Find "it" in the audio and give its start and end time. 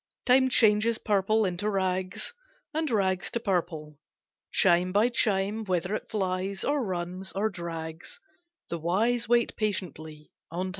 5.93-6.09